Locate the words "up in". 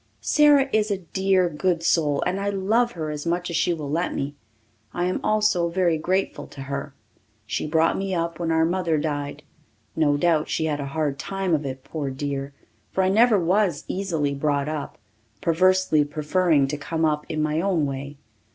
17.05-17.43